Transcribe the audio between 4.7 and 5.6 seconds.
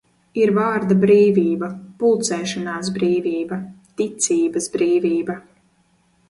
brīvība.